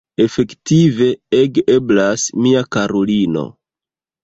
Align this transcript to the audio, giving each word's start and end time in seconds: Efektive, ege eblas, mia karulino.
Efektive, 0.23 1.09
ege 1.41 1.65
eblas, 1.75 2.25
mia 2.47 2.65
karulino. 2.79 3.47